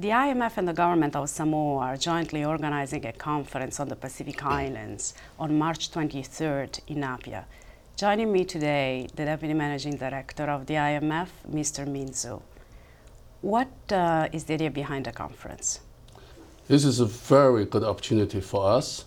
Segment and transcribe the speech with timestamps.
[0.00, 4.44] The IMF and the government of Samoa are jointly organizing a conference on the Pacific
[4.44, 7.46] Islands on March 23rd in Apia.
[7.96, 11.84] Joining me today, the Deputy Managing Director of the IMF, Mr.
[11.84, 12.40] Min Zhu.
[13.40, 15.80] What uh, is the idea behind the conference?
[16.68, 19.04] This is a very good opportunity for us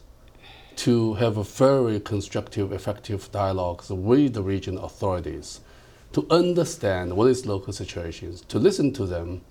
[0.75, 5.61] to have a very constructive, effective dialogue with the region authorities
[6.11, 9.41] to understand what is local situations, to listen to them,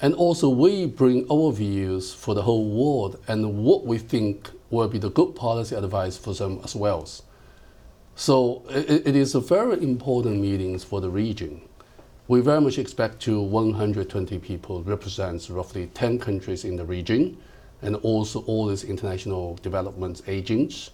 [0.00, 4.88] and also we bring our views for the whole world and what we think will
[4.88, 7.08] be the good policy advice for them as well.
[8.16, 11.60] So it, it is a very important meeting for the region.
[12.26, 17.36] We very much expect to 120 people represents roughly 10 countries in the region
[17.82, 20.90] and also all these international development agents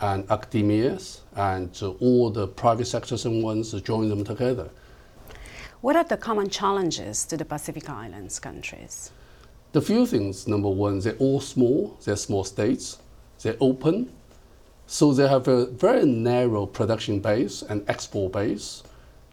[0.00, 4.70] and academias and all the private sectors and ones join them together.
[5.82, 9.10] What are the common challenges to the Pacific Islands countries?
[9.72, 13.00] The few things, number one, they're all small, they're small states,
[13.42, 14.12] they're open,
[14.86, 18.84] so they have a very narrow production base and export base.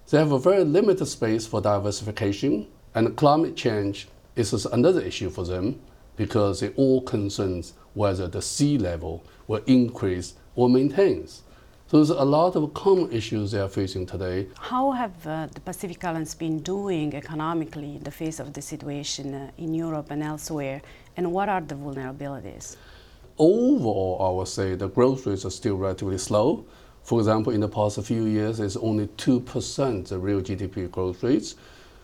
[0.10, 5.44] They have a very limited space for diversification, and climate change is another issue for
[5.44, 5.80] them
[6.16, 11.44] because it all concerns whether the sea level will increase or maintains.
[11.90, 14.48] So there's a lot of common issues they are facing today.
[14.60, 19.34] How have uh, the Pacific Islands been doing economically in the face of the situation
[19.34, 20.84] uh, in Europe and elsewhere,
[21.18, 22.76] and what are the vulnerabilities?
[23.40, 26.64] Overall, I would say the growth rates are still relatively slow.
[27.02, 31.56] For example, in the past few years, it's only 2% the real GDP growth rates.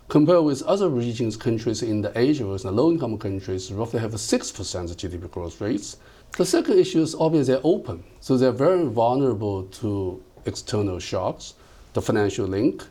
[0.08, 4.96] Compared with other regions, countries in the Asia and low-income countries roughly have a 6%
[4.96, 5.98] GDP growth rates.
[6.38, 11.56] The second issue is obviously they're open, so they're very vulnerable to external shocks,
[11.94, 12.86] the financial link,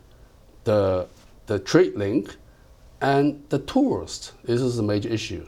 [0.64, 1.06] the,
[1.46, 2.36] the trade link,
[3.00, 4.32] and the tourist.
[4.42, 5.46] This is a major issue,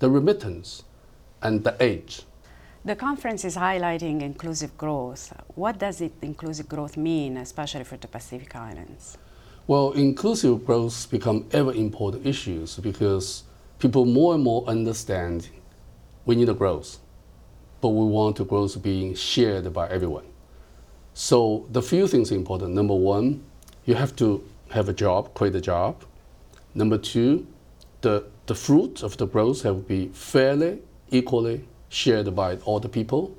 [0.00, 0.84] the remittance,
[1.40, 2.22] and the age.
[2.84, 5.32] The conference is highlighting inclusive growth.
[5.54, 9.16] What does it, inclusive growth mean, especially for the Pacific Islands?
[9.68, 13.42] Well, inclusive growth become ever important issues because
[13.80, 15.48] people more and more understand
[16.24, 16.98] we need a growth,
[17.80, 20.26] but we want the growth being shared by everyone.
[21.14, 22.74] So the few things important.
[22.74, 23.42] Number one,
[23.86, 26.04] you have to have a job, create a job.
[26.74, 27.46] Number two,
[28.02, 32.88] the, the fruit of the growth have to be fairly, equally shared by all the
[32.88, 33.36] people,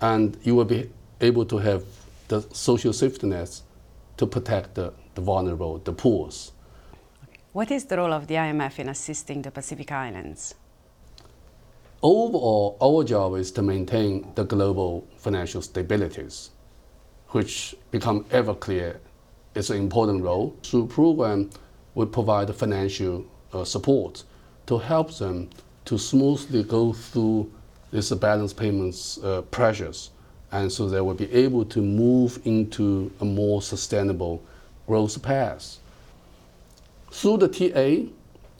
[0.00, 0.90] and you will be
[1.20, 1.84] able to have
[2.26, 3.62] the social safety nets
[4.16, 6.30] to protect the, the vulnerable, the poor.
[7.52, 10.54] What is the role of the IMF in assisting the Pacific Islands?
[12.02, 16.50] Overall, our job is to maintain the global financial stabilities,
[17.28, 19.00] which become ever clear
[19.54, 20.56] is an important role.
[20.62, 21.50] Through program,
[21.94, 24.24] we provide financial uh, support
[24.66, 25.48] to help them
[25.84, 27.50] to smoothly go through
[27.92, 30.10] these balance payments uh, pressures
[30.54, 34.42] and so they will be able to move into a more sustainable
[34.86, 35.78] growth path.
[37.10, 38.10] Through the TA,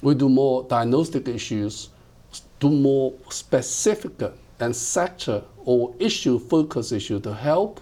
[0.03, 1.89] we do more diagnostic issues,
[2.61, 4.13] do more specific
[4.61, 7.81] and sector or issue focus issue to help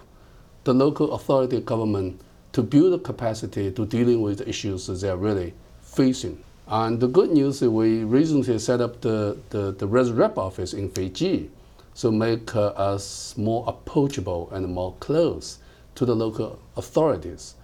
[0.63, 2.19] the local authority government
[2.53, 6.41] to build the capacity to dealing with the issues that they are really facing.
[6.67, 10.89] And the good news is we recently set up the, the, the rep office in
[10.89, 11.49] Fiji
[11.93, 15.59] so make uh, us more approachable and more close
[15.95, 17.55] to the local authorities.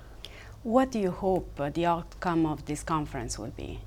[0.63, 3.79] What do you hope the outcome of this conference will be?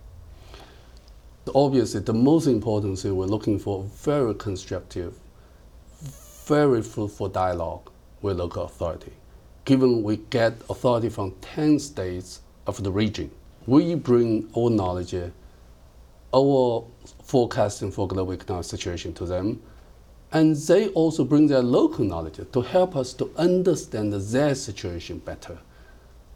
[1.55, 5.15] Obviously, the most important thing we're looking for very constructive,
[6.47, 7.91] very fruitful dialogue
[8.23, 9.13] with local authority.
[9.67, 13.31] Given we get authority from 10 states of the region,
[13.67, 15.15] we bring our knowledge,
[16.35, 16.85] our
[17.23, 19.61] forecasting for global economic situation to them,
[20.33, 25.59] and they also bring their local knowledge to help us to understand their situation better.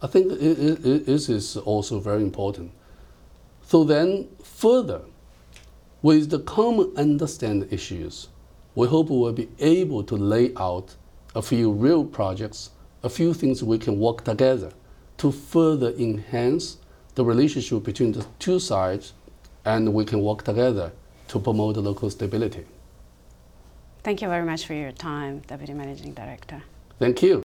[0.03, 2.73] I think it, it, it is also very important.
[3.63, 5.03] So then, further,
[6.03, 8.29] with the common understand issues,
[8.75, 10.95] we hope we will be able to lay out
[11.35, 12.71] a few real projects,
[13.03, 14.71] a few things we can work together
[15.19, 16.77] to further enhance
[17.15, 19.15] the relationship between the two sides,
[19.65, 20.93] and we can work together
[21.29, 22.67] to promote local stability.
[24.05, 26.63] Thank you very much for your time, Deputy Managing Director.
[26.99, 27.46] Thank you.